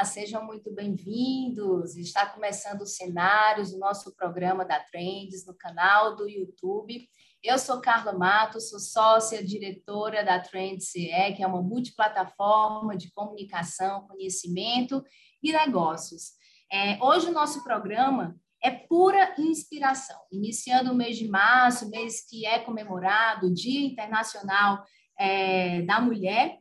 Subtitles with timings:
[0.00, 1.94] Olá, sejam muito bem-vindos.
[1.94, 7.06] Está começando os cenários do nosso programa da Trends no canal do YouTube.
[7.42, 13.12] Eu sou Carla Matos, sou sócia diretora da Trend CE, que é uma multiplataforma de
[13.12, 15.04] comunicação, conhecimento
[15.42, 16.30] e negócios.
[16.72, 20.18] É, hoje o nosso programa é pura inspiração.
[20.32, 24.82] Iniciando o mês de março, mês que é comemorado, o Dia Internacional
[25.18, 26.58] é, da Mulher,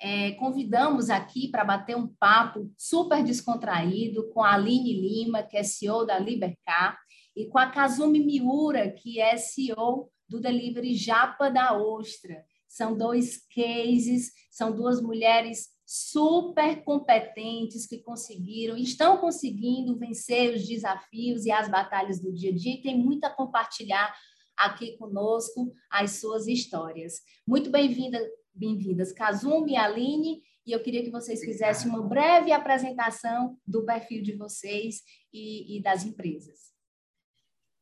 [0.00, 5.62] é, convidamos aqui para bater um papo super descontraído com a Aline Lima, que é
[5.62, 6.98] CEO da Libercar,
[7.36, 12.44] e com a Kazumi Miura, que é CEO do Delivery Japa da Ostra.
[12.68, 21.44] São dois cases, são duas mulheres super competentes que conseguiram, estão conseguindo vencer os desafios
[21.44, 24.14] e as batalhas do dia a dia e tem muito a compartilhar
[24.56, 27.20] aqui conosco as suas histórias.
[27.46, 28.18] Muito bem-vinda,
[28.54, 34.22] bem-vindas, Kazumi e Aline, e eu queria que vocês fizessem uma breve apresentação do perfil
[34.22, 35.02] de vocês
[35.32, 36.72] e, e das empresas.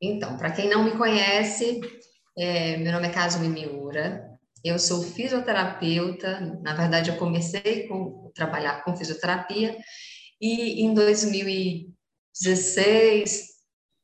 [0.00, 1.80] Então, para quem não me conhece,
[2.36, 4.28] é, meu nome é Kazumi Miura,
[4.64, 9.76] eu sou fisioterapeuta, na verdade eu comecei com trabalhar com fisioterapia
[10.40, 13.52] e em 2016,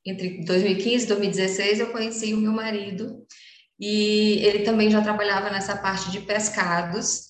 [0.05, 3.27] entre 2015 e 2016, eu conheci o meu marido
[3.79, 7.29] e ele também já trabalhava nessa parte de pescados.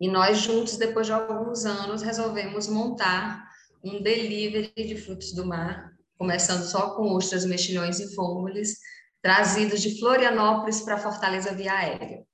[0.00, 3.48] E nós juntos, depois de alguns anos, resolvemos montar
[3.84, 8.76] um delivery de frutos do mar, começando só com ostras, mexilhões e fômules,
[9.22, 12.24] trazidos de Florianópolis para Fortaleza via aérea.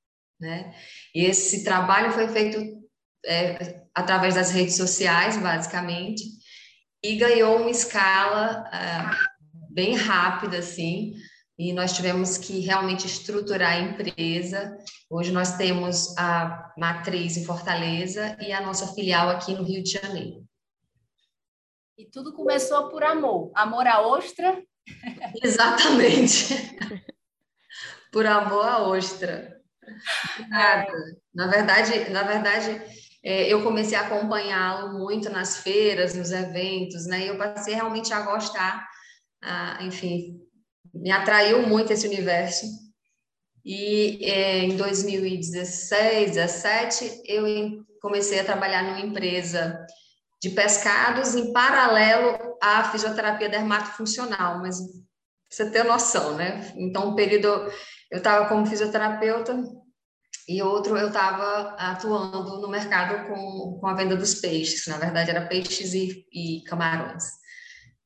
[0.41, 0.75] Né?
[1.15, 2.59] E esse trabalho foi feito
[3.25, 6.23] é, através das redes sociais, basicamente,
[7.03, 11.15] e ganhou uma escala é, bem rápida, assim,
[11.59, 14.77] e nós tivemos que realmente estruturar a empresa.
[15.09, 19.93] Hoje nós temos a matriz em Fortaleza e a nossa filial aqui no Rio de
[19.93, 20.45] Janeiro.
[21.97, 23.51] E tudo começou por amor.
[23.55, 24.63] Amor à ostra?
[25.43, 26.55] Exatamente.
[28.13, 29.59] por amor à ostra.
[30.49, 30.93] Nada.
[31.35, 32.83] Na verdade, na verdade,
[33.25, 37.25] é, eu comecei a acompanhá-lo muito nas feiras, nos eventos, né?
[37.25, 38.87] E eu passei realmente a gostar,
[39.81, 40.46] enfim,
[41.01, 42.67] me atraiu muito esse universo.
[43.65, 47.45] E é, em 2016, 2017, eu
[48.01, 49.85] comecei a trabalhar numa empresa
[50.41, 54.79] de pescados em paralelo à fisioterapia dermatofuncional, mas
[55.51, 56.73] você ter noção, né?
[56.77, 57.49] Então, um período
[58.11, 59.63] eu estava como fisioterapeuta
[60.49, 65.31] e outro eu estava atuando no mercado com, com a venda dos peixes, na verdade
[65.31, 67.25] era peixes e, e camarões.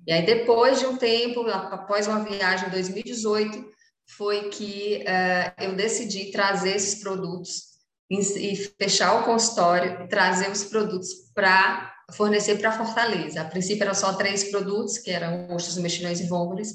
[0.07, 3.71] E aí, depois de um tempo, após uma viagem em 2018,
[4.17, 7.71] foi que uh, eu decidi trazer esses produtos
[8.11, 13.41] e, fechar o consultório, trazer os produtos para fornecer para Fortaleza.
[13.41, 16.75] A princípio eram só três produtos, que eram ostras, mexilhões e vômeres,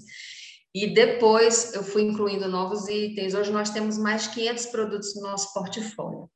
[0.73, 3.33] e depois eu fui incluindo novos itens.
[3.33, 6.29] Hoje nós temos mais de 500 produtos no nosso portfólio.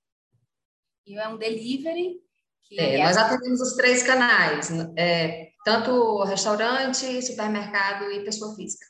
[1.05, 2.17] E é um delivery?
[2.77, 4.69] É, é, nós atendemos os três canais.
[4.97, 8.85] É, tanto restaurante, supermercado e pessoa física.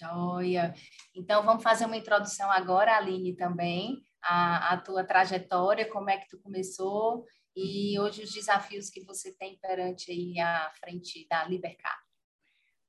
[0.00, 0.74] Joia.
[1.14, 6.28] Então, vamos fazer uma introdução agora, Aline, também, a, a tua trajetória, como é que
[6.28, 11.98] tu começou e hoje os desafios que você tem perante aí a frente da Libercar.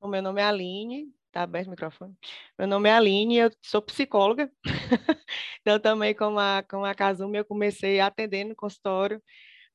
[0.00, 2.16] O meu nome é Aline, tá aberto o microfone.
[2.58, 4.50] Meu nome é Aline, eu sou psicóloga.
[5.60, 9.22] então, também, como a, como a Kazumi, eu comecei atendendo no consultório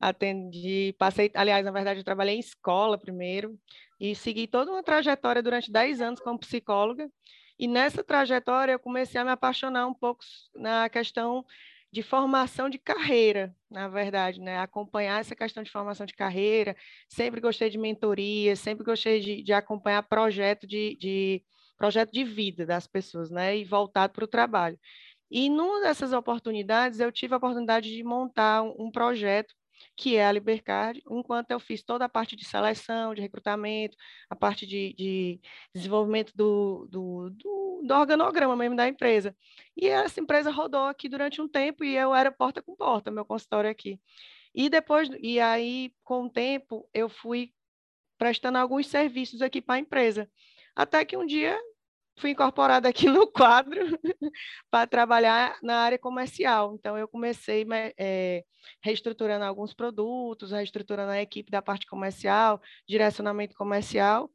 [0.00, 3.58] atendi, passei, aliás, na verdade, eu trabalhei em escola primeiro
[4.00, 7.10] e segui toda uma trajetória durante 10 anos como psicóloga.
[7.58, 10.24] E nessa trajetória eu comecei a me apaixonar um pouco
[10.54, 11.44] na questão
[11.92, 14.58] de formação de carreira, na verdade, né?
[14.58, 16.76] Acompanhar essa questão de formação de carreira.
[17.08, 21.42] Sempre gostei de mentoria, sempre gostei de, de acompanhar projeto de, de,
[21.76, 23.58] projeto de vida das pessoas, né?
[23.58, 24.78] E voltado para o trabalho.
[25.30, 29.54] E numa dessas oportunidades, eu tive a oportunidade de montar um, um projeto
[29.96, 33.96] que é a Libercard, enquanto eu fiz toda a parte de seleção, de recrutamento,
[34.28, 35.40] a parte de, de
[35.74, 39.36] desenvolvimento do, do, do, do, organograma mesmo da empresa.
[39.76, 43.24] E essa empresa rodou aqui durante um tempo e eu era porta com porta, meu
[43.24, 44.00] consultório aqui.
[44.54, 47.52] E depois, e aí, com o tempo, eu fui
[48.18, 50.30] prestando alguns serviços aqui para a empresa.
[50.74, 51.58] Até que um dia
[52.20, 53.80] fui incorporada aqui no quadro
[54.70, 56.74] para trabalhar na área comercial.
[56.74, 57.66] Então, eu comecei
[57.98, 58.44] é,
[58.82, 64.30] reestruturando alguns produtos, reestruturando a equipe da parte comercial, direcionamento comercial.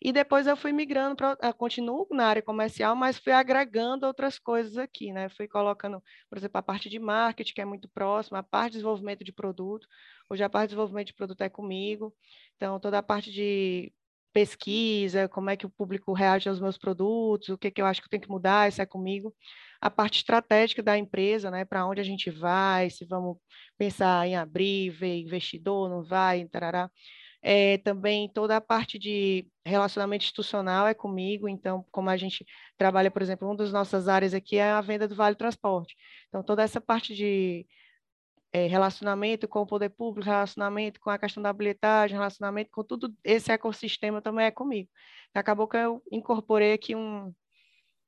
[0.00, 4.38] E depois eu fui migrando, pra, ah, continuo na área comercial, mas fui agregando outras
[4.38, 5.30] coisas aqui, né?
[5.30, 8.78] Fui colocando, por exemplo, a parte de marketing, que é muito próxima, a parte de
[8.78, 9.88] desenvolvimento de produto.
[10.28, 12.14] Hoje a parte de desenvolvimento de produto é comigo.
[12.56, 13.92] Então, toda a parte de
[14.34, 18.02] pesquisa, como é que o público reage aos meus produtos, o que, que eu acho
[18.02, 19.34] que eu tenho que mudar, isso é comigo.
[19.80, 23.38] A parte estratégica da empresa, né, para onde a gente vai, se vamos
[23.78, 26.90] pensar em abrir, ver investidor, não vai, tarará.
[27.40, 32.44] É, também toda a parte de relacionamento institucional é comigo, então, como a gente
[32.76, 35.94] trabalha, por exemplo, uma das nossas áreas aqui é a venda do Vale Transporte.
[36.28, 37.66] Então, toda essa parte de
[38.54, 43.12] é, relacionamento com o poder público, relacionamento com a questão da bilhetagem, relacionamento com tudo
[43.24, 44.88] esse ecossistema também é comigo.
[45.34, 47.34] Acabou que eu incorporei aqui um,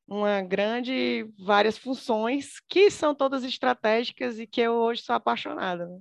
[0.07, 5.85] uma grande, várias funções que são todas estratégicas e que eu hoje sou apaixonada.
[5.87, 5.99] Né?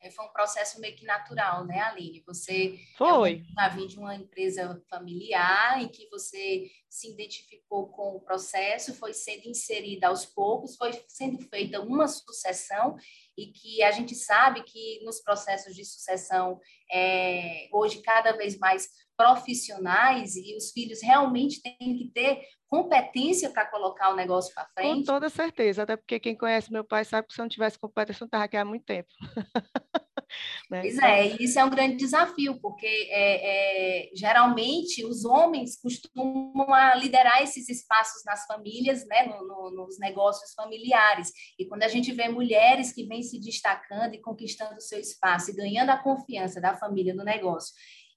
[0.00, 2.22] É, foi um processo meio que natural, né, Aline?
[2.26, 3.42] Você foi.
[3.58, 9.12] É um, de uma empresa familiar em que você se identificou com o processo, foi
[9.12, 12.96] sendo inserida aos poucos, foi sendo feita uma sucessão
[13.36, 16.60] e que a gente sabe que nos processos de sucessão,
[16.90, 23.66] é, hoje cada vez mais profissionais e os filhos realmente têm que ter competência para
[23.66, 25.06] colocar o negócio para frente.
[25.06, 27.78] Com toda certeza, até porque quem conhece meu pai sabe que se eu não tivesse
[27.78, 29.08] competência, eu não estava aqui há muito tempo.
[30.70, 30.80] né?
[30.80, 36.66] Pois é, e isso é um grande desafio, porque é, é, geralmente os homens costumam
[36.96, 41.30] liderar esses espaços nas famílias, né, no, no, nos negócios familiares.
[41.58, 45.50] E quando a gente vê mulheres que vêm se destacando e conquistando o seu espaço
[45.50, 47.74] e ganhando a confiança da família no negócio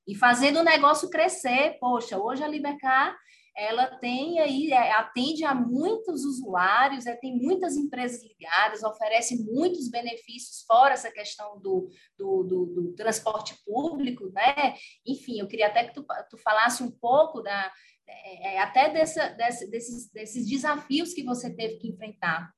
[0.10, 3.16] e fazendo o negócio crescer, poxa, hoje a Libercar
[3.60, 9.90] ela tem aí, é, atende a muitos usuários, é, tem muitas empresas ligadas, oferece muitos
[9.90, 14.76] benefícios, fora essa questão do, do, do, do transporte público, né?
[15.06, 17.72] Enfim, eu queria até que tu, tu falasse um pouco da,
[18.08, 22.50] é, é até dessa, desses, desses desafios que você teve que enfrentar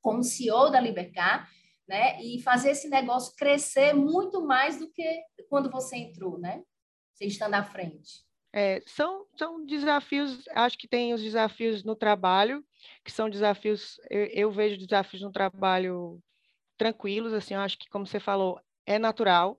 [0.00, 1.46] como CEO da Libercar,
[1.86, 2.18] né?
[2.22, 6.62] E fazer esse negócio crescer muito mais do que quando você entrou, né?
[7.16, 8.26] Você estando à frente.
[8.52, 12.64] É, são, são desafios, acho que tem os desafios no trabalho,
[13.04, 16.22] que são desafios, eu, eu vejo desafios no trabalho
[16.76, 19.58] tranquilos, assim, acho que, como você falou, é natural,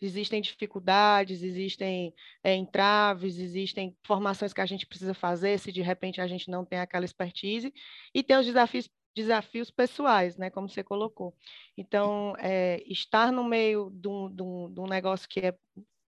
[0.00, 6.20] existem dificuldades, existem é, entraves, existem formações que a gente precisa fazer, se de repente
[6.20, 7.72] a gente não tem aquela expertise,
[8.14, 11.36] e tem os desafios desafios pessoais, né, como você colocou.
[11.76, 15.54] Então, é, estar no meio de um, de, um, de um, negócio que é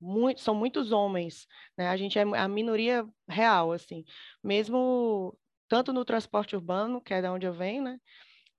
[0.02, 1.88] muito, são muitos homens, né?
[1.88, 4.04] A gente é a minoria real, assim.
[4.44, 5.38] Mesmo
[5.68, 8.00] tanto no transporte urbano, que é da onde eu venho, né?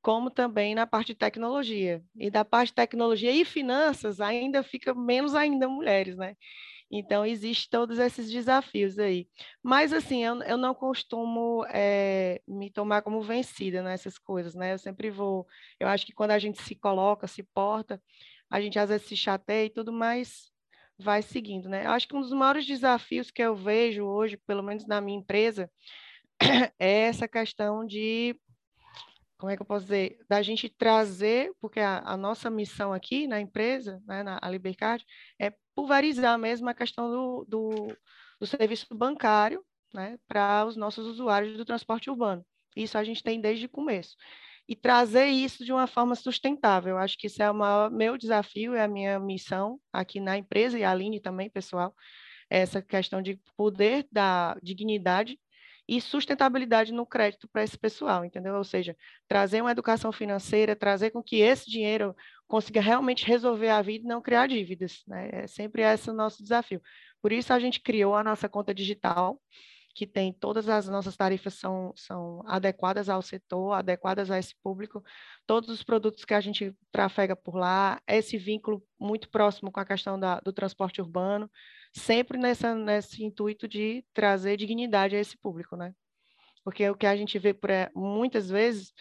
[0.01, 2.03] Como também na parte de tecnologia.
[2.17, 6.37] E da parte de tecnologia e finanças ainda fica menos ainda mulheres, né?
[6.95, 9.27] Então, existe todos esses desafios aí.
[9.63, 14.75] Mas, assim, eu, eu não costumo é, me tomar como vencida nessas coisas, né?
[14.75, 15.47] Eu sempre vou...
[15.81, 18.03] Eu acho que quando a gente se coloca, se porta,
[18.51, 20.52] a gente às vezes se chateia e tudo, mais
[20.99, 21.87] vai seguindo, né?
[21.87, 25.71] Acho que um dos maiores desafios que eu vejo hoje, pelo menos na minha empresa,
[26.79, 28.39] é essa questão de
[29.39, 33.27] como é que eu posso dizer, da gente trazer, porque a, a nossa missão aqui
[33.27, 35.05] na empresa, né, na Libercard,
[35.37, 37.97] é pulverizar mesmo a questão do, do,
[38.39, 42.47] do serviço bancário né, para os nossos usuários do transporte urbano.
[42.77, 44.17] Isso a gente tem desde o começo
[44.73, 46.97] e trazer isso de uma forma sustentável.
[46.97, 50.79] Acho que isso é o maior, meu desafio, é a minha missão aqui na empresa
[50.79, 51.95] e a Aline também, pessoal,
[52.49, 55.39] essa questão de poder dar dignidade
[55.87, 58.55] e sustentabilidade no crédito para esse pessoal, entendeu?
[58.55, 58.97] Ou seja,
[59.29, 62.17] trazer uma educação financeira, trazer com que esse dinheiro
[62.49, 65.29] consiga realmente resolver a vida e não criar dívidas, né?
[65.33, 66.81] É sempre esse o nosso desafio.
[67.21, 69.39] Por isso a gente criou a nossa conta digital,
[69.95, 75.03] que tem todas as nossas tarifas são, são adequadas ao setor, adequadas a esse público,
[75.47, 79.85] todos os produtos que a gente trafega por lá, esse vínculo muito próximo com a
[79.85, 81.51] questão da, do transporte urbano,
[81.93, 85.95] sempre nessa, nesse intuito de trazer dignidade a esse público, né?
[86.65, 88.93] Porque o que a gente vê por muitas vezes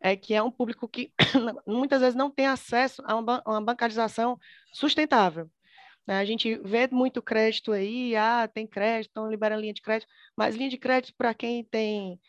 [0.00, 1.12] é que é um público que
[1.66, 4.38] muitas vezes não tem acesso a uma, uma bancarização
[4.72, 5.48] sustentável.
[6.06, 6.18] Né?
[6.18, 10.56] A gente vê muito crédito aí, ah, tem crédito, então libera linha de crédito, mas
[10.56, 12.20] linha de crédito para quem tem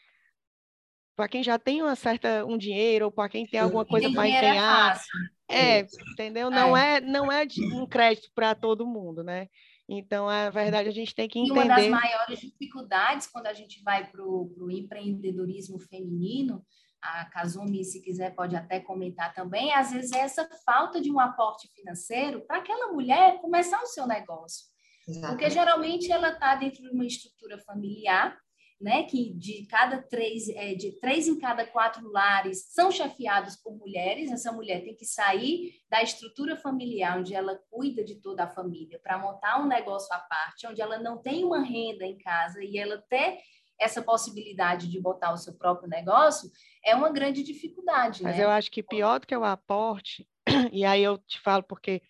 [1.15, 4.27] para quem já tem uma certa um dinheiro ou para quem tem alguma coisa para
[4.27, 5.01] é empenhar.
[5.47, 6.49] É, é entendeu?
[6.49, 9.47] Não é, é não é um crédito para todo mundo, né?
[9.87, 11.59] Então, a verdade, a gente tem que entender.
[11.59, 16.65] E uma das maiores dificuldades quando a gente vai para o empreendedorismo feminino
[17.03, 21.19] a Kazumi, se quiser, pode até comentar também, às vezes é essa falta de um
[21.19, 24.65] aporte financeiro para aquela mulher começar o seu negócio.
[25.07, 25.37] Exatamente.
[25.37, 28.37] Porque geralmente ela está dentro de uma estrutura familiar,
[28.79, 33.77] né, que de cada três, é, de três em cada quatro lares são chefiados por
[33.77, 34.31] mulheres.
[34.31, 38.99] Essa mulher tem que sair da estrutura familiar, onde ela cuida de toda a família,
[39.01, 42.77] para montar um negócio à parte, onde ela não tem uma renda em casa e
[42.77, 43.39] ela ter
[43.79, 46.49] essa possibilidade de botar o seu próprio negócio
[46.85, 48.23] é uma grande dificuldade.
[48.23, 48.43] Mas né?
[48.43, 50.27] eu acho que pior do que o aporte,
[50.71, 52.01] e aí eu te falo porque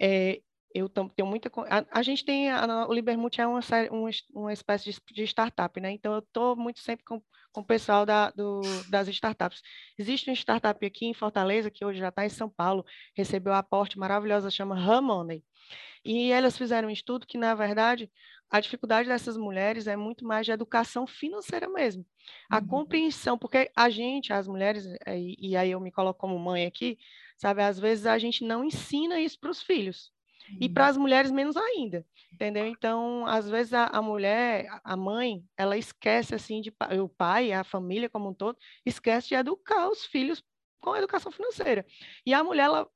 [0.00, 0.40] é,
[0.74, 1.50] eu tenho muita.
[1.68, 2.50] A, a gente tem.
[2.50, 3.60] A, o Libermute é uma,
[3.90, 5.90] uma, uma espécie de, de, startup, né?
[5.90, 7.22] Então, eu estou muito sempre com,
[7.52, 8.60] com o pessoal da, do,
[8.90, 9.62] das startups.
[9.98, 12.84] Existe uma startup aqui em Fortaleza, que hoje já está em São Paulo,
[13.16, 15.42] recebeu um aporte maravilhoso, chama Ramoney.
[16.04, 18.10] E elas fizeram um estudo que, na verdade,
[18.50, 22.04] a dificuldade dessas mulheres é muito mais de educação financeira mesmo.
[22.50, 22.66] A uhum.
[22.66, 26.98] compreensão, porque a gente, as mulheres, e, e aí eu me coloco como mãe aqui,
[27.36, 30.12] sabe, às vezes a gente não ensina isso para os filhos.
[30.60, 32.66] E para as mulheres, menos ainda, entendeu?
[32.66, 37.62] Então, às vezes, a, a, mulher, a mãe, ela esquece, assim, de o pai, a
[37.62, 40.42] família como um todo, esquece de educar os filhos
[40.80, 41.84] com a educação financeira.
[42.24, 42.88] E a mulher, ela,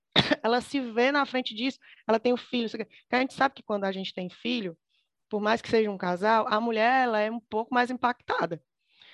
[0.42, 2.68] ela se vê na frente disso, ela tem o filho.
[2.70, 4.76] Que a gente sabe que quando a gente tem filho,
[5.28, 8.62] por mais que seja um casal, a mulher, ela é um pouco mais impactada.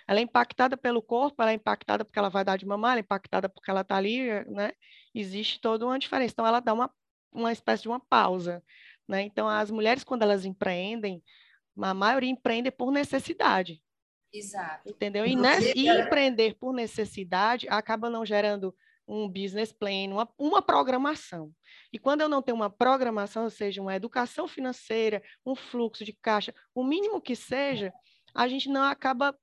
[0.07, 3.00] Ela é impactada pelo corpo, ela é impactada porque ela vai dar de mamar, ela
[3.00, 4.73] é impactada porque ela está ali, né?
[5.14, 6.33] Existe toda uma diferença.
[6.33, 6.90] Então, ela dá uma
[7.33, 8.62] uma espécie de uma pausa.
[9.07, 9.23] Né?
[9.23, 11.23] Então, as mulheres, quando elas empreendem,
[11.81, 13.83] a maioria empreende por necessidade.
[14.33, 14.88] Exato.
[14.88, 15.25] Entendeu?
[15.25, 18.75] E, né, e empreender por necessidade acaba não gerando
[19.09, 21.50] um business plan, uma, uma programação.
[21.93, 26.12] E quando eu não tenho uma programação, ou seja, uma educação financeira, um fluxo de
[26.12, 27.93] caixa, o mínimo que seja,
[28.35, 29.37] a gente não acaba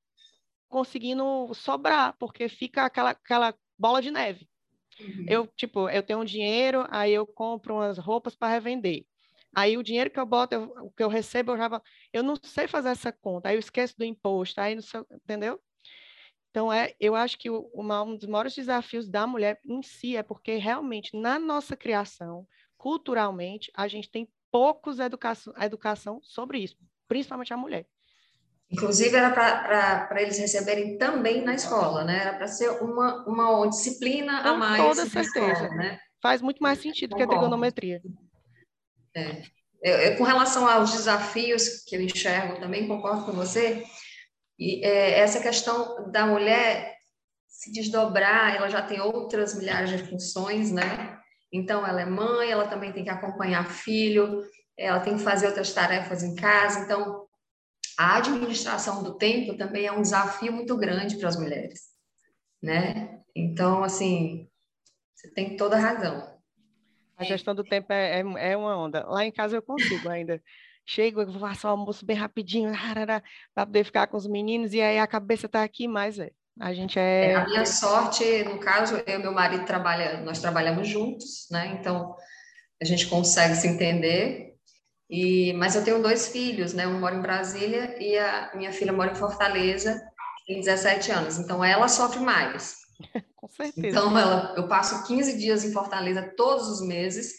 [0.70, 4.48] conseguindo sobrar, porque fica aquela, aquela bola de neve.
[5.00, 5.26] Uhum.
[5.28, 9.06] Eu, tipo, eu tenho um dinheiro, aí eu compro umas roupas para revender.
[9.54, 11.82] Aí o dinheiro que eu boto, eu, o que eu recebo, eu já
[12.12, 15.62] eu não sei fazer essa conta, aí eu esqueço do imposto, aí não sei, entendeu?
[16.56, 20.16] Então, é, eu acho que o, uma, um dos maiores desafios da mulher em si
[20.16, 22.48] é porque realmente na nossa criação,
[22.78, 26.78] culturalmente, a gente tem poucos educação, educação sobre isso,
[27.10, 27.86] principalmente a mulher.
[28.72, 32.22] Inclusive, era para eles receberem também na escola, né?
[32.22, 34.82] Era para ser uma, uma disciplina Com a mais.
[34.82, 35.52] Com toda certeza.
[35.52, 36.00] Escola, né?
[36.22, 37.32] Faz muito mais sentido Concordo.
[37.32, 38.02] que a trigonometria.
[39.14, 39.42] É.
[39.84, 43.84] Eu, eu, com relação aos desafios que eu enxergo, também concordo com você.
[44.58, 46.96] E é, essa questão da mulher
[47.48, 51.18] se desdobrar, ela já tem outras milhares de funções, né?
[51.52, 54.44] Então, ela é mãe, ela também tem que acompanhar filho,
[54.78, 56.82] ela tem que fazer outras tarefas em casa.
[56.82, 57.26] Então,
[57.98, 61.82] a administração do tempo também é um desafio muito grande para as mulheres,
[62.62, 63.22] né?
[63.34, 64.50] Então, assim,
[65.14, 66.36] você tem toda a razão.
[67.18, 69.06] A gestão do tempo é, é, é uma onda.
[69.08, 70.42] Lá em casa eu consigo ainda.
[70.86, 72.72] Chego, eu vou fazer o almoço bem rapidinho,
[73.54, 76.32] para poder ficar com os meninos, e aí a cabeça está aqui, mas é.
[76.60, 77.32] A gente é...
[77.32, 77.36] é...
[77.36, 81.78] A minha sorte, no caso, eu e meu marido trabalha, nós trabalhamos juntos, né?
[81.80, 82.16] Então
[82.82, 84.56] a gente consegue se entender
[85.10, 86.88] e, mas eu tenho dois filhos, né?
[86.88, 90.02] Um mora em Brasília e a minha filha mora em Fortaleza,
[90.48, 91.38] tem 17 anos.
[91.38, 92.78] Então ela sofre mais.
[93.36, 93.88] Com certeza.
[93.88, 97.34] Então ela, eu passo 15 dias em Fortaleza todos os meses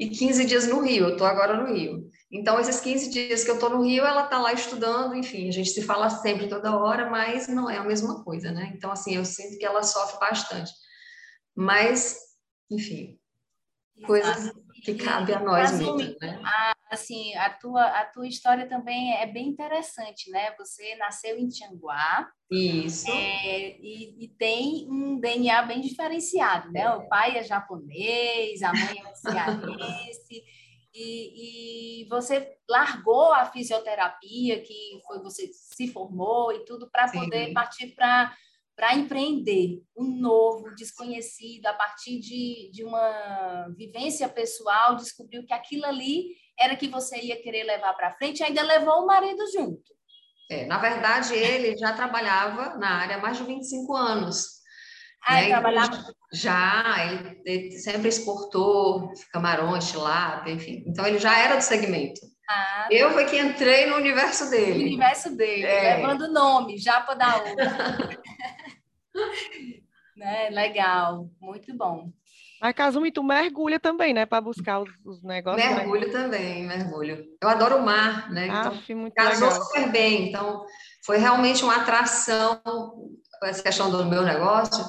[0.00, 1.04] e 15 dias no Rio.
[1.04, 2.10] Eu estou agora no Rio.
[2.32, 5.14] Então esses 15 dias que eu estou no Rio, ela está lá estudando.
[5.14, 8.72] Enfim, a gente se fala sempre toda hora, mas não é a mesma coisa, né?
[8.74, 10.72] Então assim, eu sinto que ela sofre bastante.
[11.54, 12.16] Mas,
[12.70, 13.18] enfim,
[14.06, 14.50] coisas
[14.82, 16.40] que cabe a nós mesmos, né?
[16.42, 20.52] A, assim, a tua, a tua história também é bem interessante, né?
[20.58, 22.28] Você nasceu em Tianguá.
[22.50, 23.08] Isso.
[23.08, 26.90] É, e, e, tem um DNA bem diferenciado, né?
[26.90, 30.42] O pai é japonês, a mãe é cearense.
[30.92, 37.52] E, e, você largou a fisioterapia, que foi você se formou e tudo, para poder
[37.52, 38.34] partir para
[38.80, 45.84] para empreender um novo, desconhecido, a partir de, de uma vivência pessoal, descobriu que aquilo
[45.84, 49.90] ali era que você ia querer levar para frente, e ainda levou o marido junto.
[50.50, 54.60] É, na verdade, ele já trabalhava na área há mais de 25 anos.
[55.22, 55.48] Ah, né?
[55.48, 56.14] trabalhava?
[56.32, 60.82] Já, ele, ele, sempre exportou camarões, tilápia, enfim.
[60.86, 62.20] Então, ele já era do segmento.
[62.48, 64.80] Ah, eu foi que entrei no universo dele.
[64.80, 65.96] No universo dele, é.
[65.96, 67.44] levando o nome, Japa da
[70.16, 70.50] né?
[70.50, 72.10] Legal, muito bom.
[72.60, 74.26] Mas Kazumi, tu mergulha também, né?
[74.26, 75.64] Para buscar os, os negócios.
[75.64, 75.76] Né?
[75.76, 76.12] Mergulho né?
[76.12, 77.24] também, mergulho.
[77.40, 78.46] Eu adoro o mar, né?
[78.46, 79.64] Então, muito casou legal.
[79.64, 80.28] super bem.
[80.28, 80.64] Então,
[81.04, 82.60] foi realmente uma atração
[83.44, 84.84] essa questão do meu negócio.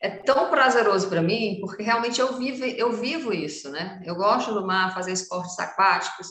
[0.00, 4.02] É tão prazeroso para mim, porque realmente eu vivo, eu vivo isso, né?
[4.04, 6.28] Eu gosto do mar, fazer esportes aquáticos.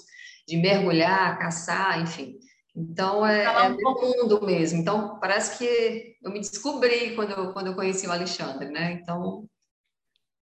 [0.47, 2.38] de mergulhar, caçar, enfim.
[2.75, 4.79] Então, é, é mundo mesmo.
[4.79, 9.00] Então, parece que eu me descobri quando eu, quando eu conheci o Alexandre, né?
[9.01, 9.47] Então,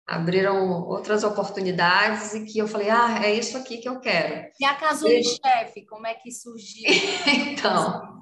[0.09, 4.51] abriram outras oportunidades e que eu falei, ah, é isso aqui que eu quero.
[4.59, 6.89] E a Casune Chefe, como é que surgiu?
[7.53, 8.19] então,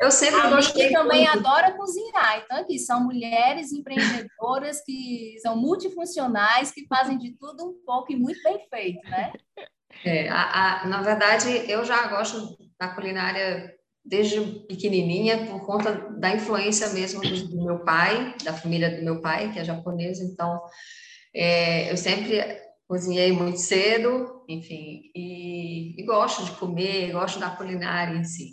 [0.00, 1.38] eu sempre a gostei também muito.
[1.38, 2.40] adora cozinhar.
[2.44, 8.16] Então, aqui são mulheres empreendedoras que são multifuncionais, que fazem de tudo um pouco e
[8.16, 9.32] muito bem feito, né?
[10.04, 13.74] É, a, a, na verdade, eu já gosto da culinária
[14.04, 19.20] desde pequenininha por conta da influência mesmo do, do meu pai, da família do meu
[19.20, 20.60] pai, que é japonesa, então
[21.34, 22.40] é, eu sempre
[22.86, 28.50] cozinhei muito cedo, enfim, e, e, gosto de comer, gosto da culinária em si.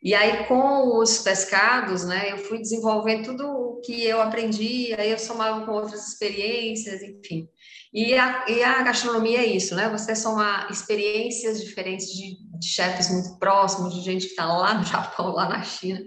[0.00, 5.10] E aí, com os pescados, né, eu fui desenvolvendo tudo o que eu aprendi, aí
[5.10, 7.48] eu somava com outras experiências, enfim.
[7.92, 9.88] E a, e a gastronomia é isso, né?
[9.88, 14.84] Você soma experiências diferentes de, de chefes muito próximos, de gente que está lá no
[14.86, 16.00] Japão, lá na China,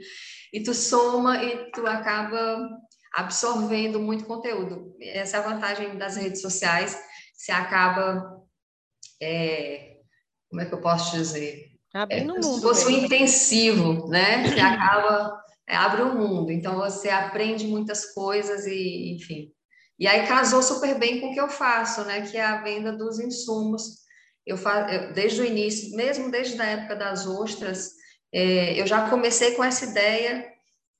[0.53, 2.69] e tu soma e tu acaba
[3.13, 4.95] absorvendo muito conteúdo.
[5.01, 6.97] Essa é a vantagem das redes sociais,
[7.33, 8.39] você acaba,
[9.21, 9.97] é,
[10.49, 11.71] como é que eu posso dizer?
[11.93, 12.55] Abrindo é, mundo.
[12.55, 14.47] Se fosse um intensivo, né?
[14.47, 19.51] Você acaba, é, abre um mundo, então você aprende muitas coisas e, enfim.
[19.99, 22.21] E aí casou super bem com o que eu faço, né?
[22.21, 24.01] Que é a venda dos insumos.
[24.45, 27.91] Eu faço, desde o início, mesmo desde a época das ostras,
[28.33, 30.50] é, eu já comecei com essa ideia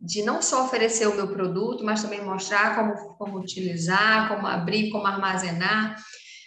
[0.02, 4.90] de não só oferecer o meu produto, mas também mostrar como, como utilizar, como abrir,
[4.90, 5.96] como armazenar,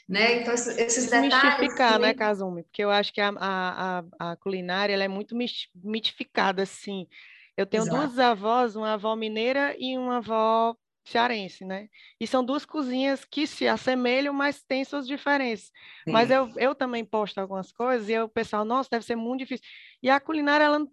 [0.08, 0.40] né?
[0.40, 1.32] Então, esses detalhes...
[1.32, 2.64] Mistificar, né, Kazumi?
[2.64, 5.36] Porque eu acho que a, a, a culinária ela é muito
[5.74, 7.06] mitificada, assim.
[7.56, 7.96] Eu tenho Exato.
[7.96, 11.88] duas avós, uma avó mineira e uma avó cearense, né?
[12.18, 15.66] E são duas cozinhas que se assemelham, mas têm suas diferenças.
[16.02, 16.10] Sim.
[16.12, 19.64] Mas eu, eu também posto algumas coisas e o pessoal, nossa, deve ser muito difícil.
[20.02, 20.84] E a culinária, ela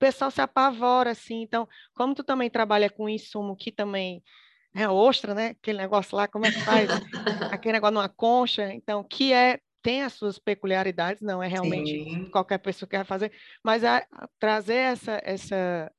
[0.00, 1.42] pessoal se apavora, assim.
[1.42, 4.22] Então, como tu também trabalha com insumo que também
[4.74, 5.48] é ostra, né?
[5.48, 6.88] Aquele negócio lá, como é que faz?
[7.52, 12.30] Aquele negócio numa concha, então, que é tem as suas peculiaridades, não é realmente Sim.
[12.30, 13.32] qualquer pessoa quer fazer,
[13.64, 15.90] mas a, a trazer essa, essa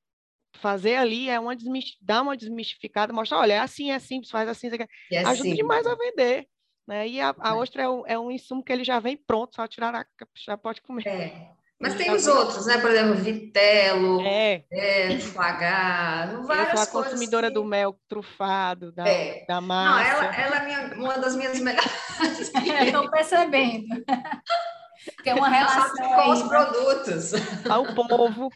[0.58, 1.56] fazer ali é uma
[2.00, 4.68] dar uma desmistificada, mostrar, olha, é assim, é simples, faz assim,
[5.12, 5.56] é ajuda assim.
[5.56, 6.48] demais a vender.
[6.88, 7.08] Né?
[7.08, 7.54] E a, a é.
[7.54, 10.06] ostra é um, é um insumo que ele já vem pronto, só tirar a,
[10.46, 11.08] já pode comer.
[11.08, 11.61] É.
[11.82, 12.78] Mas tem os outros, né?
[12.78, 14.64] Por exemplo, vitelo, é.
[14.72, 17.56] é várias Eu sou a consumidora que...
[17.56, 19.44] do mel trufado, da, é.
[19.48, 20.14] da massa.
[20.14, 21.92] Não, ela, ela é minha, uma das minhas melhores.
[22.86, 23.88] Estou percebendo.
[25.24, 27.32] Tem uma relação com os produtos.
[27.68, 28.50] Ao povo.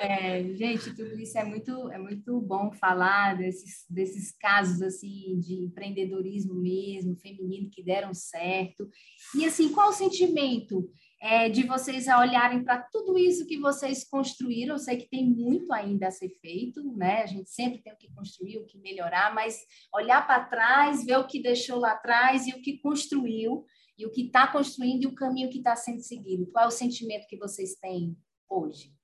[0.00, 5.64] É, gente, tudo isso é muito, é muito bom falar desses, desses casos assim de
[5.64, 8.88] empreendedorismo mesmo, feminino que deram certo.
[9.34, 10.88] E assim, qual o sentimento
[11.26, 14.76] é, de vocês a olharem para tudo isso que vocês construíram.
[14.76, 17.22] Eu sei que tem muito ainda a ser feito, né?
[17.22, 19.58] A gente sempre tem o que construir, o que melhorar, mas
[19.92, 23.64] olhar para trás, ver o que deixou lá atrás e o que construiu,
[23.98, 26.46] e o que está construindo e o caminho que está sendo seguido.
[26.52, 28.16] Qual é o sentimento que vocês têm
[28.48, 28.94] hoje?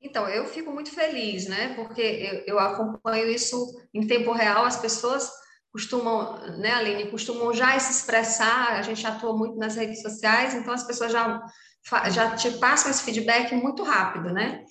[0.00, 1.74] Então, eu fico muito feliz, né?
[1.74, 3.56] Porque eu, eu acompanho isso
[3.92, 5.30] em tempo real, as pessoas
[5.72, 10.74] costumam, né, Aline, costumam já se expressar, a gente atua muito nas redes sociais, então
[10.74, 11.40] as pessoas já,
[12.10, 14.64] já te passam esse feedback muito rápido, né?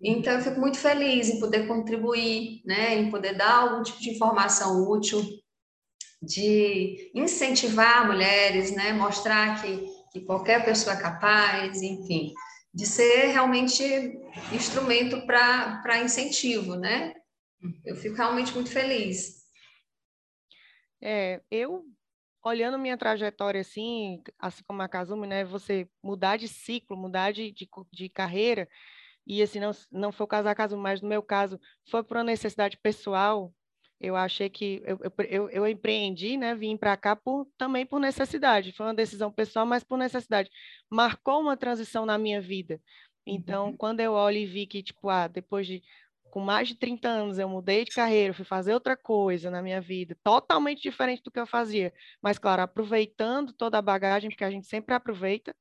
[0.00, 4.10] Então, eu fico muito feliz em poder contribuir, né, em poder dar algum tipo de
[4.10, 5.22] informação útil,
[6.22, 12.32] de incentivar mulheres, né, mostrar que, que qualquer pessoa é capaz, enfim,
[12.74, 13.82] de ser realmente
[14.52, 17.14] instrumento para incentivo, né?
[17.84, 19.45] Eu fico realmente muito feliz.
[21.00, 21.84] É, eu,
[22.42, 27.52] olhando minha trajetória assim, assim como a Kazumi, né, você mudar de ciclo, mudar de,
[27.52, 28.68] de, de carreira,
[29.26, 32.16] e assim, não, não foi o caso da Kazumi, mas no meu caso, foi por
[32.16, 33.52] uma necessidade pessoal,
[34.00, 36.54] eu achei que eu, eu, eu empreendi, né?
[36.54, 38.72] Vim para cá por, também por necessidade.
[38.72, 40.50] Foi uma decisão pessoal, mas por necessidade.
[40.90, 42.80] Marcou uma transição na minha vida.
[43.26, 43.76] Então, uhum.
[43.76, 45.82] quando eu olho e vi que, tipo, ah, depois de
[46.36, 49.80] com mais de 30 anos, eu mudei de carreira, fui fazer outra coisa na minha
[49.80, 51.94] vida, totalmente diferente do que eu fazia.
[52.20, 55.56] Mas, claro, aproveitando toda a bagagem, porque a gente sempre aproveita,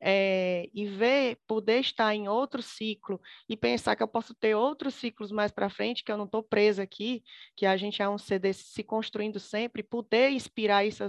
[0.00, 4.94] é, e ver, poder estar em outro ciclo e pensar que eu posso ter outros
[4.94, 7.22] ciclos mais para frente, que eu não estou presa aqui,
[7.54, 11.04] que a gente é um CD se construindo sempre, poder inspirar isso.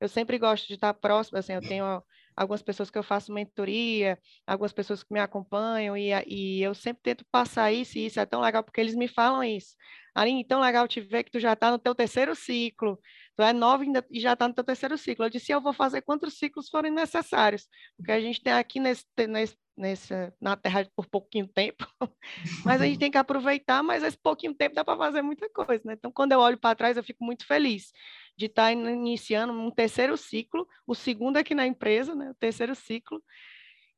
[0.00, 2.02] Eu sempre gosto de estar próximo, assim, eu tenho
[2.36, 7.02] algumas pessoas que eu faço mentoria, algumas pessoas que me acompanham, e, e eu sempre
[7.02, 9.74] tento passar isso, e isso é tão legal, porque eles me falam isso.
[10.14, 12.98] Aline, tão legal te ver que tu já está no teu terceiro ciclo,
[13.36, 15.26] Tu é nova e já está no teu terceiro ciclo.
[15.26, 19.04] Eu disse, eu vou fazer quantos ciclos forem necessários, porque a gente tem aqui nesse,
[19.28, 21.86] nesse, nesse, na Terra por pouquinho tempo,
[22.64, 25.82] mas a gente tem que aproveitar, mas esse pouquinho tempo dá para fazer muita coisa,
[25.84, 25.92] né?
[25.92, 27.92] Então, quando eu olho para trás, eu fico muito feliz
[28.36, 32.30] de estar tá iniciando um terceiro ciclo, o segundo aqui na empresa, né?
[32.30, 33.22] O terceiro ciclo,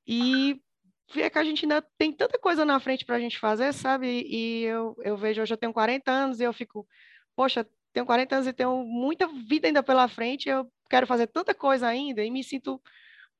[0.07, 0.61] e
[1.12, 4.24] ver que a gente ainda tem tanta coisa na frente para a gente fazer, sabe?
[4.29, 6.87] E eu, eu vejo, hoje eu tenho 40 anos e eu fico,
[7.35, 11.55] poxa, tenho 40 anos e tenho muita vida ainda pela frente, eu quero fazer tanta
[11.55, 12.81] coisa ainda e me sinto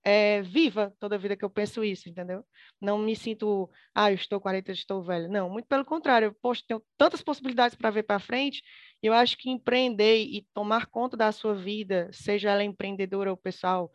[0.05, 2.45] é, viva toda vida que eu penso isso, entendeu?
[2.81, 5.29] Não me sinto, ah, eu estou 40, eu estou velha.
[5.29, 8.63] Não, muito pelo contrário, eu poxa, tenho tantas possibilidades para ver para frente,
[9.03, 13.37] e eu acho que empreender e tomar conta da sua vida, seja ela empreendedora ou
[13.37, 13.91] pessoal,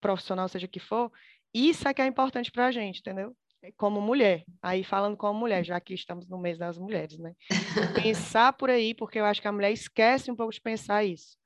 [0.00, 1.10] profissional, seja o que for,
[1.54, 3.36] isso é que é importante para a gente, entendeu?
[3.76, 7.32] Como mulher, aí falando como mulher, já que estamos no mês das mulheres, né?
[8.02, 11.36] Pensar por aí, porque eu acho que a mulher esquece um pouco de pensar isso,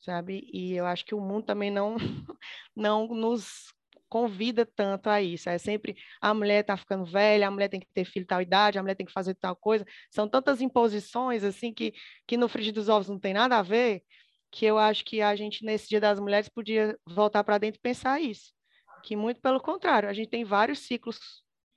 [0.00, 0.48] sabe?
[0.52, 1.96] E eu acho que o mundo também não,
[2.74, 3.72] não nos
[4.08, 5.48] convida tanto a isso.
[5.48, 8.78] É sempre a mulher está ficando velha, a mulher tem que ter filho tal idade,
[8.78, 9.84] a mulher tem que fazer tal coisa.
[10.10, 11.92] São tantas imposições assim que,
[12.26, 14.02] que no frigir dos ovos não tem nada a ver,
[14.50, 17.82] que eu acho que a gente nesse Dia das Mulheres podia voltar para dentro e
[17.82, 18.56] pensar isso
[19.06, 21.18] que muito pelo contrário, a gente tem vários ciclos,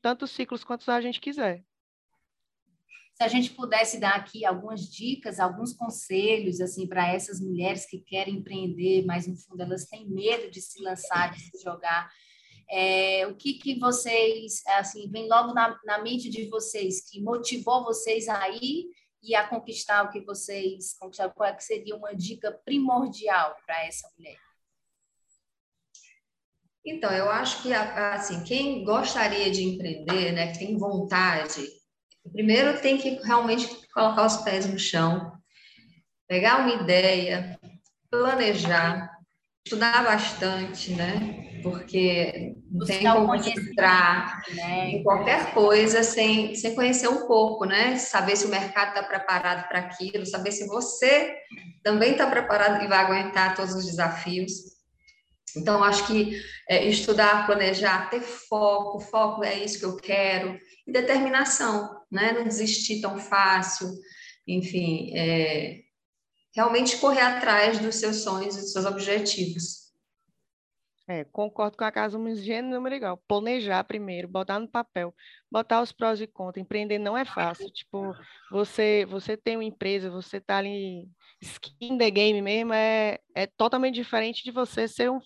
[0.01, 1.63] tantos ciclos quantos a gente quiser.
[3.19, 7.99] Se a gente pudesse dar aqui algumas dicas, alguns conselhos assim para essas mulheres que
[7.99, 12.10] querem empreender, mas no fundo elas têm medo de se lançar, de se jogar,
[12.69, 17.84] é, o que, que vocês, assim, vem logo na, na mente de vocês, que motivou
[17.84, 18.86] vocês a ir
[19.21, 21.34] e a conquistar o que vocês conquistaram?
[21.36, 24.38] Qual é que seria uma dica primordial para essa mulher?
[26.86, 31.78] Então, eu acho que assim, quem gostaria de empreender, né, que tem vontade,
[32.31, 35.31] primeiro tem que realmente colocar os pés no chão,
[36.27, 37.59] pegar uma ideia,
[38.09, 39.09] planejar,
[39.65, 41.59] estudar bastante, né?
[41.61, 44.91] Porque não tem como entrar né?
[44.91, 47.97] em qualquer coisa sem, sem conhecer um pouco, né?
[47.97, 51.35] Saber se o mercado está preparado para aquilo, saber se você
[51.83, 54.51] também está preparado e vai aguentar todos os desafios.
[55.55, 56.39] Então, acho que
[56.69, 62.31] é, estudar, planejar, ter foco, foco é isso que eu quero, e determinação, né?
[62.31, 63.87] Não desistir tão fácil,
[64.47, 65.81] enfim, é,
[66.55, 69.89] realmente correr atrás dos seus sonhos e dos seus objetivos.
[71.07, 73.17] É, concordo com a casa um gênero legal.
[73.27, 75.11] Planejar primeiro, botar no papel,
[75.51, 76.63] botar os prós e contras.
[76.63, 77.67] Empreender não é fácil.
[77.71, 78.13] Tipo,
[78.51, 81.09] você, você tem uma empresa, você está ali
[81.41, 85.19] skin the game mesmo, é, é totalmente diferente de você ser um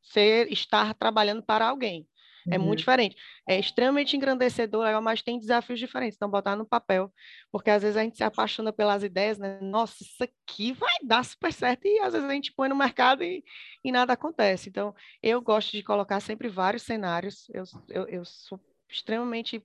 [0.00, 2.06] ser estar trabalhando para alguém.
[2.50, 2.64] É uhum.
[2.64, 3.16] muito diferente.
[3.48, 6.16] É extremamente engrandecedor, legal, mas tem desafios diferentes.
[6.16, 7.12] Então, botar no papel,
[7.50, 9.58] porque às vezes a gente se apaixona pelas ideias, né?
[9.60, 13.22] Nossa, isso aqui vai dar super certo, e às vezes a gente põe no mercado
[13.22, 13.44] e,
[13.84, 14.68] e nada acontece.
[14.68, 17.48] Então, eu gosto de colocar sempre vários cenários.
[17.50, 19.64] Eu, eu, eu sou extremamente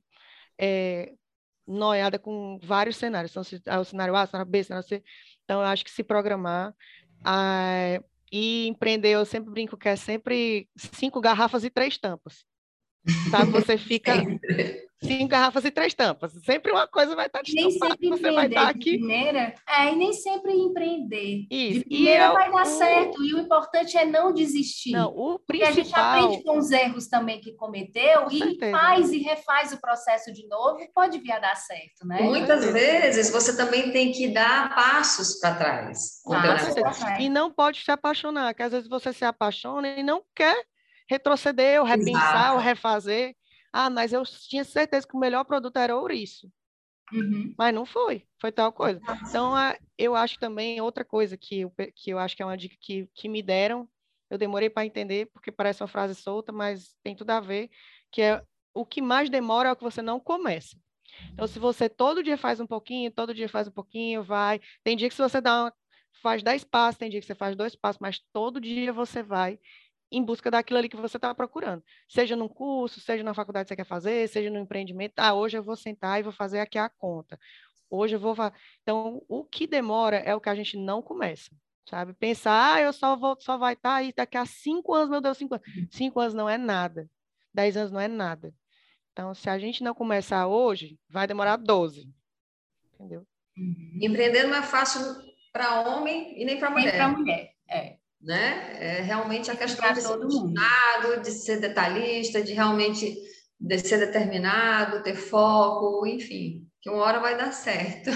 [0.57, 1.13] é,
[1.67, 3.31] noiada com vários cenários.
[3.31, 5.03] Então, se, é o cenário A, o cenário B, o cenário C.
[5.43, 6.73] Então, eu acho que se programar.
[7.23, 7.99] Ah,
[8.31, 12.45] e empreender, eu sempre brinco que é sempre cinco garrafas e três tampas.
[13.29, 13.51] Sabe?
[13.51, 14.13] Você fica
[15.03, 16.33] cinco garrafas e três tampas.
[16.43, 18.97] Sempre uma coisa vai estar de Nem sempre você vai estar aqui.
[18.97, 21.45] primeira, é, e nem sempre empreender.
[21.49, 21.79] Isso.
[21.79, 22.65] De primeira e vai dar o...
[22.65, 23.23] certo.
[23.23, 24.91] E o importante é não desistir.
[24.91, 25.45] Não, o principal...
[25.45, 28.71] Porque a gente aprende com os erros também que cometeu com e certeza.
[28.71, 32.21] faz e refaz o processo de novo e pode vir a dar certo, né?
[32.21, 36.21] Muitas vezes você também tem que dar passos para trás.
[36.27, 40.65] Ah, e não pode se apaixonar, que às vezes você se apaixona e não quer
[41.07, 42.53] retroceder, ou repensar, Exato.
[42.55, 43.35] ou refazer.
[43.71, 46.49] Ah, mas eu tinha certeza que o melhor produto era ouriço.
[47.11, 47.53] Uhum.
[47.57, 48.99] Mas não foi, foi tal coisa.
[49.29, 49.53] Então,
[49.97, 53.07] eu acho também outra coisa que eu, que eu acho que é uma dica que,
[53.13, 53.87] que me deram,
[54.29, 57.69] eu demorei para entender, porque parece uma frase solta, mas tem tudo a ver,
[58.11, 58.41] que é
[58.73, 60.77] o que mais demora é o que você não começa.
[61.31, 64.59] Então, se você todo dia faz um pouquinho, todo dia faz um pouquinho, vai.
[64.83, 65.73] Tem dia que se você dá uma,
[66.21, 69.59] faz 10 passos, tem dia que você faz dois passos, mas todo dia você vai
[70.11, 71.83] em busca daquilo ali que você está procurando.
[72.07, 75.13] Seja num curso, seja na faculdade que você quer fazer, seja no empreendimento.
[75.17, 77.39] Ah, hoje eu vou sentar e vou fazer aqui a conta.
[77.89, 78.35] Hoje eu vou.
[78.81, 81.51] Então, o que demora é o que a gente não começa.
[81.89, 82.13] Sabe?
[82.13, 85.21] Pensar, ah, eu só vou, só vai estar tá aí daqui a cinco anos, meu
[85.21, 85.67] Deus, cinco anos.
[85.91, 87.07] Cinco anos não é nada.
[87.53, 88.53] Dez anos não é nada.
[89.11, 92.09] Então, se a gente não começar hoje, vai demorar 12.
[92.93, 93.25] Entendeu?
[94.01, 95.01] Empreender não é fácil
[95.53, 96.85] para homem e nem para mulher.
[96.85, 98.75] Nem para mulher, é né?
[98.79, 103.15] É realmente a questão de ser obstinado, de ser detalhista, de realmente
[103.59, 108.09] de ser determinado, ter foco, enfim, que uma hora vai dar certo.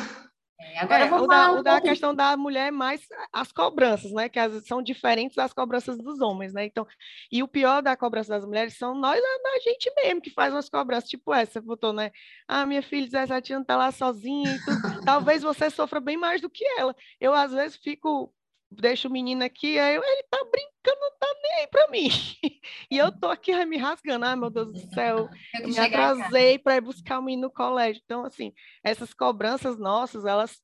[0.62, 4.28] É, Agora é, o da, um o da questão da mulher mais as cobranças, né?
[4.28, 6.65] Que as, são diferentes das cobranças dos homens, né?
[6.65, 6.86] Então,
[7.32, 10.54] e o pior da cobrança das mulheres são nós, a, a gente mesmo, que faz
[10.54, 12.12] umas cobranças, tipo essa, você botou, né?
[12.48, 15.06] Ah, minha filha de 17 anos tá lá sozinha e tudo.
[15.06, 16.93] Talvez você sofra bem mais do que ela.
[17.22, 18.34] Eu, às vezes, fico
[18.71, 22.10] deixa o menino aqui, aí eu, ele tá brincando, não tá nem aí pra mim.
[22.91, 25.29] E eu tô aqui me rasgando, ai meu Deus do céu,
[25.60, 28.01] eu me atrasei para ir buscar o menino no colégio.
[28.03, 28.51] Então, assim,
[28.84, 30.60] essas cobranças nossas, elas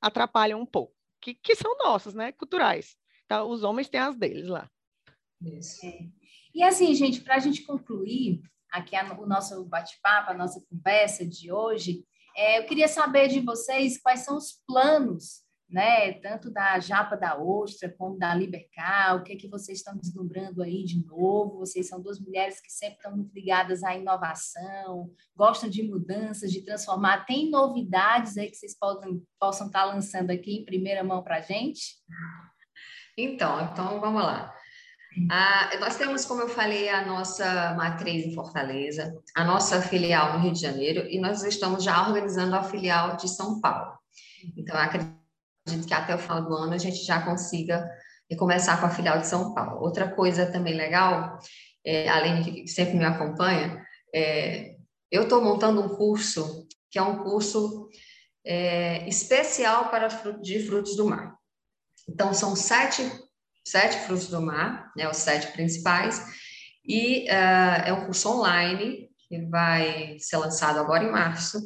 [0.00, 2.96] atrapalham um pouco, que, que são nossas, né, culturais.
[3.28, 3.44] Tá?
[3.44, 4.70] Os homens têm as deles lá.
[5.40, 5.84] Isso.
[5.86, 5.98] É.
[6.54, 11.26] E assim, gente, para a gente concluir aqui a, o nosso bate-papo, a nossa conversa
[11.26, 12.04] de hoje,
[12.36, 17.36] é, eu queria saber de vocês quais são os planos né, tanto da Japa da
[17.36, 21.60] Ostra como da Libercar, o que é que vocês estão deslumbrando aí de novo?
[21.60, 26.62] Vocês são duas mulheres que sempre estão muito ligadas à inovação, gostam de mudanças, de
[26.62, 27.24] transformar.
[27.24, 31.40] Tem novidades aí que vocês possam, possam estar lançando aqui em primeira mão para a
[31.40, 31.96] gente?
[33.16, 34.54] Então, então vamos lá.
[35.30, 40.44] Ah, nós temos, como eu falei, a nossa matriz em Fortaleza, a nossa filial no
[40.44, 43.98] Rio de Janeiro, e nós estamos já organizando a filial de São Paulo.
[44.56, 45.21] Então, acredito
[45.64, 47.88] acredito que até o final do ano a gente já consiga
[48.36, 49.82] começar com a filial de São Paulo.
[49.82, 51.38] Outra coisa também legal,
[51.84, 54.74] é, além de que sempre me acompanha, é,
[55.10, 57.88] eu estou montando um curso que é um curso
[58.44, 60.08] é, especial para
[60.40, 61.34] de frutos do mar.
[62.08, 63.02] Então, são sete,
[63.66, 66.22] sete frutos do mar, né, os sete principais,
[66.84, 71.58] e uh, é um curso online que vai ser lançado agora em março.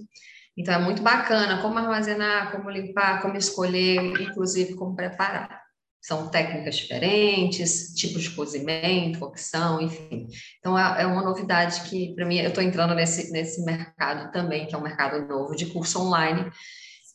[0.57, 5.63] Então, é muito bacana como armazenar, como limpar, como escolher, inclusive como preparar.
[6.01, 10.29] São técnicas diferentes, tipos de cozimento, cocção, enfim.
[10.59, 14.67] Então, é, é uma novidade que, para mim, eu estou entrando nesse, nesse mercado também,
[14.67, 16.51] que é um mercado novo de curso online,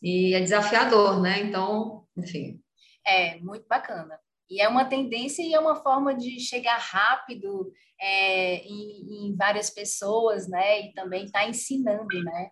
[0.02, 1.40] e é desafiador, né?
[1.40, 2.60] Então, enfim.
[3.04, 4.18] É, muito bacana.
[4.50, 9.70] E é uma tendência e é uma forma de chegar rápido é, em, em, várias
[9.70, 10.82] pessoas, né?
[10.82, 12.50] E também estar tá ensinando, né?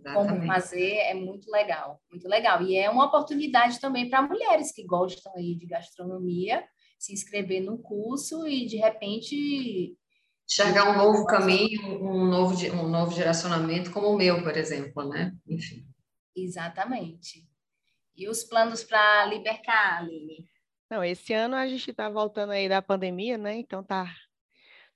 [0.00, 0.28] Exatamente.
[0.30, 2.62] como fazer é muito legal, muito legal.
[2.62, 6.64] E é uma oportunidade também para mulheres que gostam aí de gastronomia
[6.98, 9.96] se inscrever no curso e de repente
[10.46, 15.32] enxergar um novo caminho, um novo um novo geracionamento como o meu, por exemplo, né?
[15.48, 15.86] Enfim.
[16.36, 17.48] Exatamente.
[18.16, 20.46] E os planos para Libercar, Aline?
[20.90, 23.54] Não, esse ano a gente está voltando aí da pandemia, né?
[23.54, 24.12] Então tá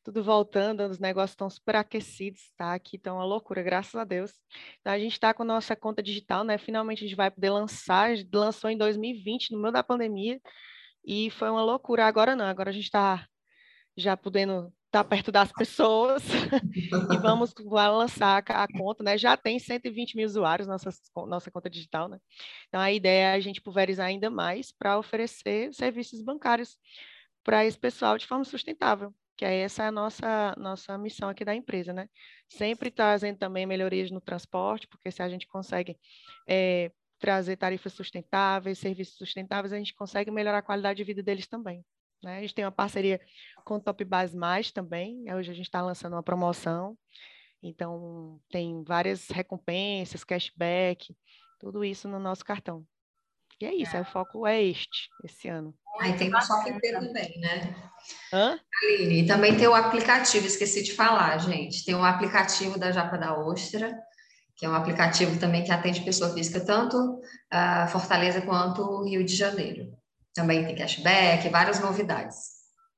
[0.04, 2.74] tudo voltando, os negócios estão super aquecidos, tá?
[2.74, 4.32] Aqui está uma loucura, graças a Deus.
[4.80, 6.58] Então, a gente está com nossa conta digital, né?
[6.58, 10.38] Finalmente a gente vai poder lançar, a gente lançou em 2020, no meio da pandemia,
[11.06, 12.06] e foi uma loucura.
[12.06, 13.26] Agora não, agora a gente está
[13.96, 16.22] já podendo estar tá perto das pessoas
[16.76, 19.16] e vamos lançar a conta, né?
[19.16, 20.90] Já tem 120 mil usuários nossa,
[21.26, 22.18] nossa conta digital, né?
[22.68, 26.76] Então a ideia é a gente pulverizar ainda mais para oferecer serviços bancários
[27.42, 31.54] para esse pessoal de forma sustentável que é essa a nossa, nossa missão aqui da
[31.54, 32.08] empresa, né?
[32.48, 35.98] Sempre trazendo também melhorias no transporte, porque se a gente consegue
[36.48, 41.46] é, trazer tarifas sustentáveis, serviços sustentáveis, a gente consegue melhorar a qualidade de vida deles
[41.46, 41.84] também.
[42.22, 42.38] Né?
[42.38, 43.20] A gente tem uma parceria
[43.64, 46.96] com o Top Base Mais também, hoje a gente está lançando uma promoção,
[47.62, 51.14] então tem várias recompensas, cashback,
[51.58, 52.86] tudo isso no nosso cartão.
[53.60, 54.00] E é isso, é.
[54.00, 55.74] o foco é este, esse ano.
[56.00, 57.74] Aí tem o Shopping também, né?
[58.32, 58.58] Hã?
[58.82, 61.84] Aline, também tem o aplicativo, esqueci de falar, gente.
[61.84, 63.96] Tem um aplicativo da Japa da Ostra,
[64.56, 69.34] que é um aplicativo também que atende pessoa física, tanto uh, Fortaleza quanto Rio de
[69.34, 69.92] Janeiro.
[70.34, 72.54] Também tem cashback, várias novidades.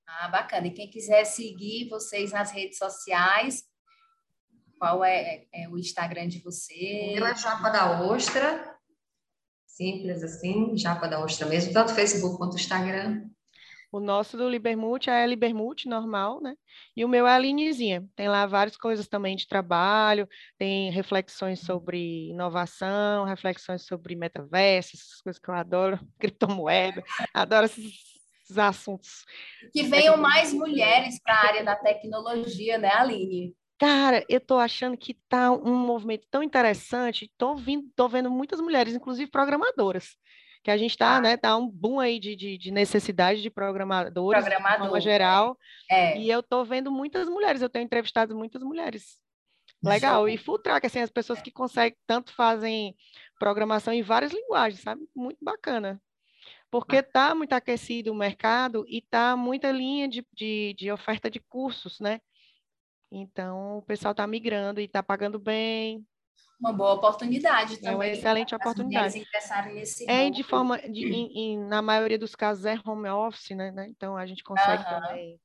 [0.06, 0.66] Ah, bacana.
[0.66, 3.62] E quem quiser seguir vocês nas redes sociais,
[4.78, 7.14] qual é, é o Instagram de vocês?
[7.14, 8.75] Pela Japa da Ostra,
[9.66, 13.28] simples assim, Japa da Ostra mesmo, tanto Facebook quanto Instagram.
[13.92, 16.54] O nosso do Libermute é Libermute normal, né?
[16.94, 18.04] E o meu é a Linezinha.
[18.16, 25.22] Tem lá várias coisas também de trabalho, tem reflexões sobre inovação, reflexões sobre metaverso, essas
[25.22, 27.02] coisas que eu adoro, criptomoeda,
[27.32, 27.92] adoro esses,
[28.42, 29.24] esses assuntos.
[29.72, 33.54] Que venham mais mulheres para a área da tecnologia, né, Aline?
[33.78, 38.60] Cara, eu tô achando que tá um movimento tão interessante, tô, vindo, tô vendo muitas
[38.60, 40.16] mulheres, inclusive programadoras,
[40.64, 41.20] que a gente está, ah.
[41.20, 45.58] né, tá um boom aí de, de, de necessidade de programadores, Programador, de forma geral,
[45.90, 46.18] é.
[46.18, 49.18] e eu tô vendo muitas mulheres, eu tenho entrevistado muitas mulheres.
[49.84, 52.96] Legal, e full track, assim, as pessoas que conseguem, tanto fazem
[53.38, 55.02] programação em várias linguagens, sabe?
[55.14, 56.00] Muito bacana.
[56.70, 61.40] Porque tá muito aquecido o mercado e tá muita linha de, de, de oferta de
[61.40, 62.20] cursos, né?
[63.10, 66.04] Então, o pessoal está migrando e está pagando bem.
[66.60, 67.92] uma boa oportunidade também.
[67.92, 69.24] É uma excelente oportunidade.
[69.72, 73.70] Nesse é de forma, de, em, em, na maioria dos casos é home office, né?
[73.70, 73.86] né?
[73.88, 75.00] Então a gente consegue uhum.
[75.00, 75.40] também.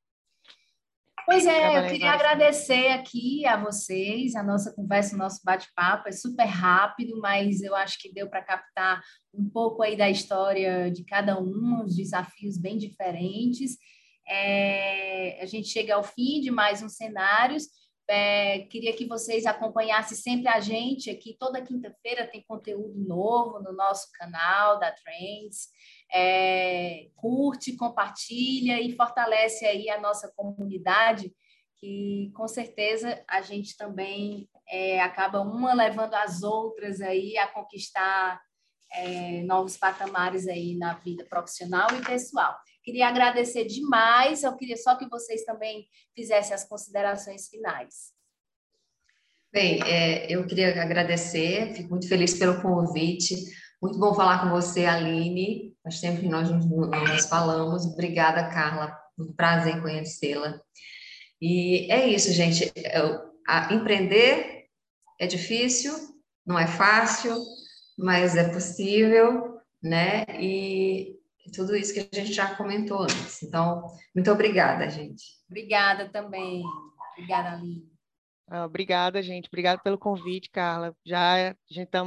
[1.26, 6.12] Pois é, eu queria agradecer aqui a vocês, a nossa conversa, o nosso bate-papo é
[6.12, 9.02] super rápido, mas eu acho que deu para captar
[9.34, 13.78] um pouco aí da história de cada um, os desafios bem diferentes.
[14.28, 17.68] É, a gente chega ao fim de mais um cenários,
[18.14, 21.38] é, queria que vocês acompanhassem sempre a gente aqui.
[21.40, 25.70] Toda quinta-feira tem conteúdo novo no nosso canal da Trends.
[26.14, 31.34] É, curte, compartilha e fortalece aí a nossa comunidade,
[31.78, 38.42] que com certeza a gente também é, acaba uma levando as outras aí a conquistar
[38.92, 42.58] é, novos patamares aí na vida profissional e pessoal.
[42.84, 48.12] Queria agradecer demais, eu queria só que vocês também fizessem as considerações finais.
[49.54, 53.36] Bem, é, eu queria agradecer, fico muito feliz pelo convite.
[53.82, 55.76] Muito bom falar com você, Aline.
[55.84, 57.86] Faz tempo que nós nos falamos.
[57.86, 58.98] Obrigada, Carla.
[59.20, 60.60] Um prazer conhecê-la.
[61.42, 62.72] E é isso, gente.
[63.72, 64.68] empreender
[65.20, 65.94] é difícil,
[66.46, 67.36] não é fácil,
[67.98, 70.24] mas é possível, né?
[70.40, 71.20] E
[71.52, 73.44] tudo isso que a gente já comentou antes.
[73.44, 73.86] Então,
[74.16, 75.24] muito obrigada, gente.
[75.50, 76.64] Obrigada também.
[77.14, 77.92] Obrigada, Aline.
[78.54, 79.48] Ah, obrigada, gente.
[79.48, 80.94] Obrigada pelo convite, Carla.
[81.06, 81.56] Já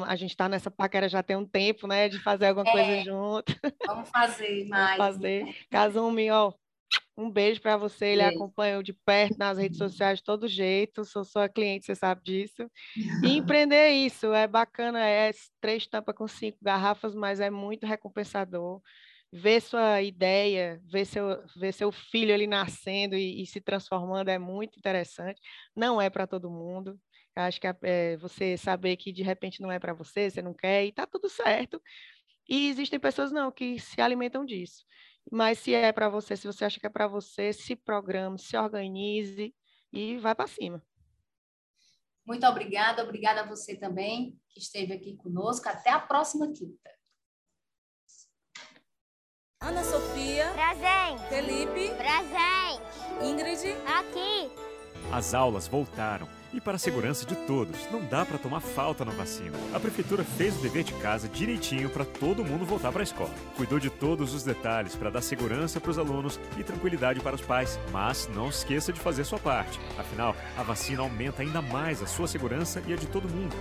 [0.07, 3.03] a gente está nessa paquera já tem um tempo, né, de fazer alguma é, coisa
[3.03, 3.55] junto.
[3.87, 4.99] Vamos fazer mais.
[4.99, 5.57] Vamos fazer.
[5.71, 6.53] Casumi, ó,
[7.17, 8.09] um beijo para você.
[8.09, 8.37] Ele beijo.
[8.37, 11.05] acompanha de perto nas redes sociais de todo jeito.
[11.07, 12.71] Sou sua cliente, você sabe disso.
[13.23, 15.31] E empreender é isso é bacana, é
[15.63, 18.83] três tampas com cinco garrafas, mas é muito recompensador
[19.37, 24.39] ver sua ideia, ver seu, ver seu filho ali nascendo e, e se transformando é
[24.39, 25.41] muito interessante.
[25.75, 27.01] Não é para todo mundo.
[27.35, 30.85] Acho que é, você saber que de repente não é para você, você não quer,
[30.85, 31.83] e está tudo certo.
[32.49, 34.85] E existem pessoas não que se alimentam disso.
[35.29, 38.57] Mas se é para você, se você acha que é para você, se programe, se
[38.57, 39.53] organize
[39.93, 40.81] e vai para cima.
[42.25, 45.69] Muito obrigada, obrigada a você também que esteve aqui conosco.
[45.69, 46.95] Até a próxima quinta.
[49.65, 50.53] Ana Sofia.
[50.53, 51.27] Presente.
[51.31, 51.91] Felipe.
[51.97, 52.83] Presente.
[53.23, 53.75] Ingrid.
[53.87, 54.51] Aqui.
[55.11, 59.13] As aulas voltaram e para a segurança de todos, não dá para tomar falta na
[59.13, 59.57] vacina.
[59.75, 63.31] A prefeitura fez o dever de casa direitinho para todo mundo voltar para a escola.
[63.57, 67.43] Cuidou de todos os detalhes para dar segurança para os alunos e tranquilidade para os
[67.43, 67.79] pais.
[67.91, 69.81] Mas não esqueça de fazer sua parte.
[69.99, 73.57] Afinal, a vacina aumenta ainda mais a sua segurança e a de todo mundo.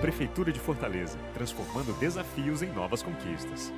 [0.00, 3.72] Prefeitura de Fortaleza, transformando desafios em novas conquistas.